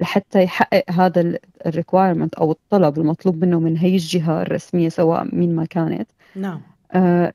[0.00, 5.56] لحتى يحقق هذا ال requirement أو الطلب المطلوب منه من هي الجهة الرسمية سواء مين
[5.56, 6.08] ما كانت.
[6.36, 6.60] نعم.
[6.92, 7.32] آه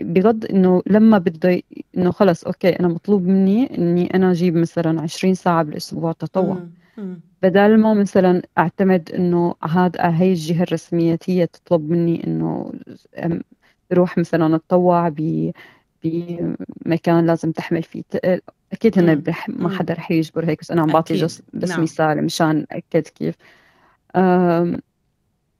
[0.00, 1.62] بغض إنه لما بده
[1.96, 6.56] إنه خلص okay أنا مطلوب مني إني أنا أجيب مثلا 20 ساعة بالأسبوع تطوع.
[7.42, 12.72] بدل ما مثلا أعتمد إنه هذا هي الجهة الرسمية هي تطلب مني إنه
[13.92, 15.50] روح مثلا أتطوع ب
[16.04, 18.02] بمكان لازم تحمل فيه
[18.72, 21.82] أكيد هن ما حدا رح يجبر هيك بس أنا عم بعطي بس نعم.
[21.82, 23.34] مثال مشان أكد كيف.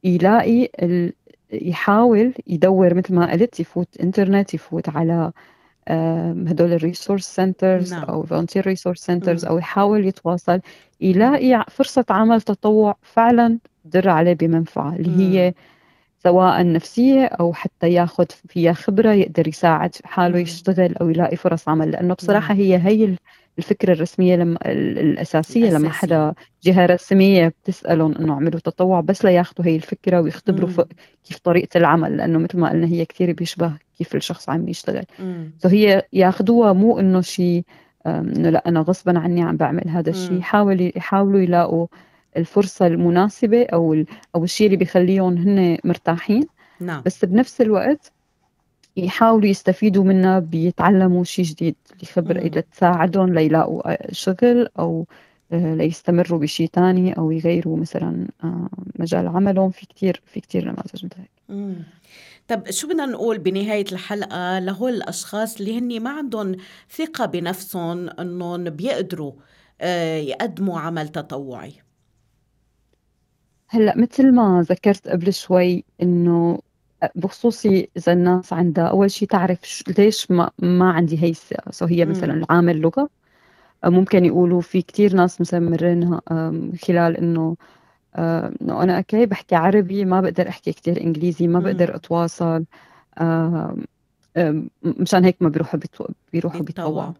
[0.04, 0.70] يلاقي
[1.52, 5.32] يحاول يدور مثل ما قلت يفوت إنترنت يفوت على
[5.88, 8.04] هدول ال resource centers نعم.
[8.04, 10.60] أو volunteer resource centers أو يحاول يتواصل
[11.00, 15.54] يلاقي فرصة عمل تطوع فعلا تدر عليه بمنفعة اللي هي
[16.18, 21.90] سواء نفسية أو حتى ياخذ فيها خبرة يقدر يساعد حاله يشتغل أو يلاقي فرص عمل
[21.90, 22.62] لأنه بصراحة نعم.
[22.62, 23.16] هي هي
[23.58, 29.66] الفكرة الرسمية لما الأساسية, الأساسية لما حدا جهة رسمية بتسألهم إنه اعملوا تطوع بس لياخذوا
[29.66, 30.84] هي الفكرة ويختبروا
[31.24, 35.04] كيف طريقة العمل لأنه مثل ما قلنا هي كثير بيشبه كيف الشخص عم يشتغل.
[35.60, 37.64] فهي ياخذوها مو إنه شيء
[38.06, 41.86] إنه لا أنا غصبا عني عم بعمل هذا الشيء يحاول يحاولوا يلاقوا
[42.36, 46.46] الفرصة المناسبة أو أو الشيء اللي بيخليهم هن مرتاحين.
[46.80, 47.02] نعم.
[47.06, 48.12] بس بنفس الوقت
[48.96, 55.06] يحاولوا يستفيدوا منها بيتعلموا شيء جديد لخبر إذا تساعدهم ليلاقوا شغل أو
[55.52, 59.70] آه، ليستمروا بشيء تاني أو يغيروا مثلا آه، مجال عملهم.
[59.70, 61.32] في كتير في كتير نماذج مثل هيك
[62.48, 66.56] طب شو بدنا نقول بنهاية الحلقة لهول الأشخاص اللي هن ما عندهم
[66.90, 69.32] ثقة بنفسهم أنهم بيقدروا
[69.80, 71.72] آه، يقدموا عمل تطوعي؟
[73.68, 76.58] هلأ مثل ما ذكرت قبل شوي إنه
[77.14, 82.04] بخصوصي اذا الناس عندها أول شيء تعرف ليش ما, ما عندي هي الثقه so هي
[82.04, 83.08] مثلا العامل لغة.
[83.84, 86.20] ممكن يقولوا في كتير ناس مثلا مرينها
[86.86, 87.56] خلال إنه
[88.18, 92.64] إنه أنا okay بحكي عربي ما بقدر أحكي كتير إنجليزي ما بقدر أتواصل
[94.84, 95.80] مشان هيك ما بيروحوا
[96.32, 97.12] بيروحوا بيتطوعوا.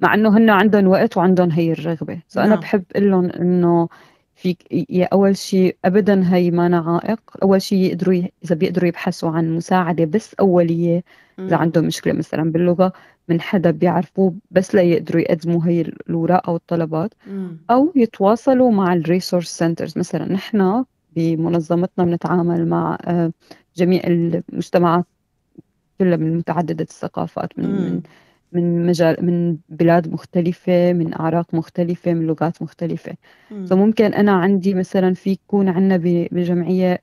[0.00, 2.20] مع إنه هن عندهم وقت وعندهم هي الرغبة.
[2.28, 2.60] so أنا نعم.
[2.60, 3.88] بحب أقول لهم إنه
[4.40, 4.66] فيك
[5.12, 7.20] أول شيء ابدا هي ما عائق.
[7.42, 8.32] أول شيء يقدروا ي...
[8.44, 11.04] إذا بيقدروا يبحثوا عن مساعدة بس أولية
[11.38, 12.92] إذا عندهم مشكلة مثلا باللغة
[13.28, 17.14] من حدا بيعرفوه بس ليقدروا يقدموا هي الاوراق أو الطلبات.
[17.70, 20.84] أو يتواصلوا مع ال resource centers مثلا نحن
[21.16, 23.32] بمنظمتنا بنتعامل مع آه،
[23.76, 25.04] جميع المجتمعات
[25.98, 28.02] كلها من متعددة الثقافات من, من
[28.52, 33.16] من مجال من بلاد مختلفة من أعراق مختلفة من لغات مختلفة
[33.50, 33.66] مم.
[33.70, 35.96] فممكن أنا عندي مثلا في يكون عندنا
[36.32, 37.02] بجمعية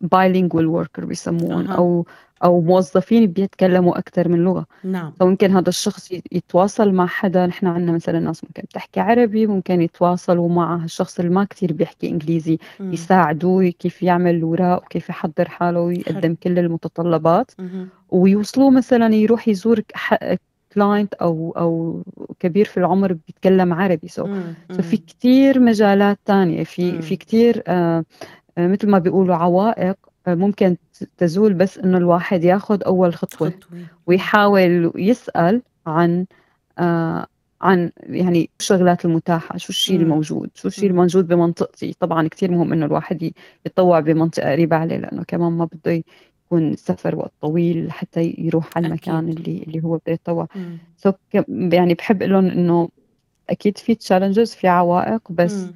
[0.00, 1.76] بايلينجوال وركر بيسموهم أه.
[1.76, 2.06] أو
[2.44, 7.92] أو موظفين بيتكلموا أكثر من لغة نعم فممكن هذا الشخص يتواصل مع حدا نحن عندنا
[7.92, 12.92] مثلا ناس ممكن بتحكي عربي ممكن يتواصلوا مع الشخص اللي ما كثير بيحكي إنجليزي مم.
[12.92, 17.88] يساعدوه كيف يعمل الأوراق وكيف يحضر حاله ويقدم كل المتطلبات مم.
[18.10, 19.80] ويوصلوه مثلا يروح يزور
[20.74, 22.02] client أو أو
[22.40, 24.28] كبير في العمر بيتكلم عربي so so.
[24.74, 27.00] ففي كثير مجالات تانية في مم.
[27.00, 28.04] في كثير آه
[28.58, 30.76] مثل ما بيقولوا عوائق آه ممكن
[31.18, 33.78] تزول بس إنه الواحد ياخذ أول خطوة, خطوة.
[34.06, 36.26] ويحاول يسأل عن
[36.78, 37.26] آه
[37.60, 41.96] عن يعني الشغلات المتاحة شو الشيء الموجود شو الشيء الموجود بمنطقتي.
[42.00, 43.32] طبعا كثير مهم إنه الواحد
[43.66, 46.02] يتطوع بمنطقة قريبة عليه لأنه كمان ما بده
[46.46, 49.38] يكون السفر وقت طويل حتى يروح على المكان أكيد.
[49.38, 50.48] اللي اللي هو بده يتطوع.
[50.96, 51.12] so
[51.48, 52.88] يعني بحب لهم إنه
[53.50, 55.70] أكيد في challenges في عوائق بس آه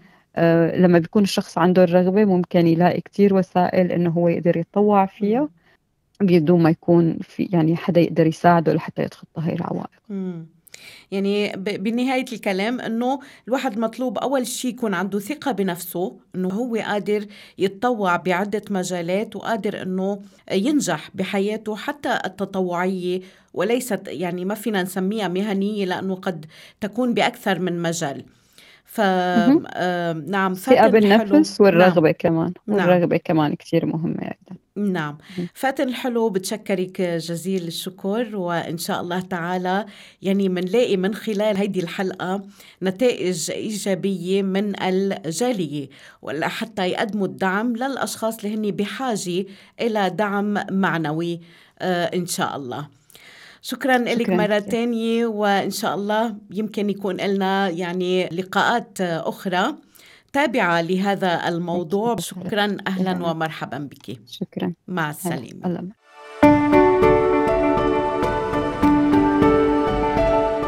[0.75, 5.49] لما بيكون الشخص عنده الرغبة ممكن يلاقي كتير وسائل إنه هو يقدر يتطوع فيها
[6.21, 9.91] بدون ما يكون في يعني حدا يقدر يساعده لحتى يتخطى هاي العوائق.
[11.11, 17.27] يعني بنهاية الكلام أنه الواحد مطلوب أول شيء يكون عنده ثقة بنفسه أنه هو قادر
[17.59, 20.23] يتطوع بعدة مجالات وقادر أنه
[20.53, 23.21] ينجح بحياته حتى التطوعية
[23.55, 26.47] وليست يعني ما فينا نسميها مهنية لأنه قد
[26.81, 28.25] تكون بأكثر من مجال.
[28.87, 29.01] ف
[30.27, 32.15] نعم الثقة بالنفس والرغبة نعم.
[32.19, 32.79] كمان نعم.
[32.79, 33.21] والرغبة نعم.
[33.25, 35.19] كمان كثير مهمة أيضا نعم
[35.55, 39.87] فاتن الحلو بتشكرك جزيل الشكر وإن شاء الله تعالى
[40.23, 42.43] يعني منلاقي من خلال هيدي الحلقة
[42.83, 45.89] نتائج إيجابية من الجالية
[46.23, 49.45] ولا حتى يقدموا الدعم للأشخاص اللي هن بحاجة
[49.81, 51.41] إلى دعم معنوي
[51.79, 52.89] آه إن شاء الله
[53.69, 59.75] شكرا لك مرة تانية وإن شاء الله يمكن يكون لنا يعني لقاءات أخرى
[60.33, 65.91] تابعة لهذا الموضوع شكرا أهلا ومرحبا بك شكرا مع السلامة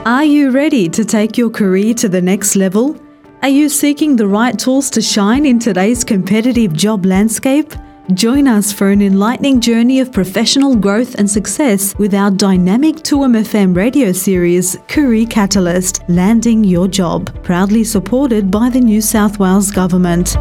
[0.06, 2.96] Are you ready to take your career to the next level?
[3.42, 7.70] Are you seeking the right tools to shine in today's competitive job landscape?
[8.14, 13.76] Join us for an enlightening journey of professional growth and success with our dynamic 2MFM
[13.76, 20.36] radio series, Career Catalyst Landing Your Job, proudly supported by the New South Wales Government.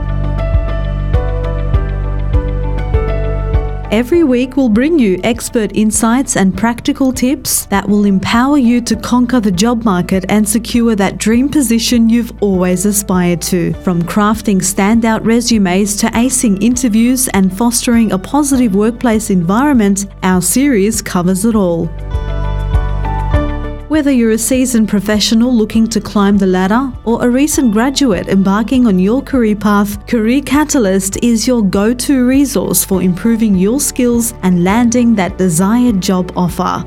[3.91, 8.97] Every week, we'll bring you expert insights and practical tips that will empower you to
[8.97, 13.71] conquer the job market and secure that dream position you've always aspired to.
[13.83, 21.01] From crafting standout resumes to acing interviews and fostering a positive workplace environment, our series
[21.01, 21.87] covers it all.
[23.97, 28.85] Whether you're a seasoned professional looking to climb the ladder or a recent graduate embarking
[28.85, 34.35] on your career path, Career Catalyst is your go to resource for improving your skills
[34.43, 36.83] and landing that desired job offer.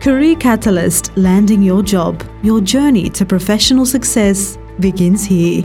[0.00, 2.26] Career Catalyst Landing Your Job.
[2.42, 5.62] Your journey to professional success begins here.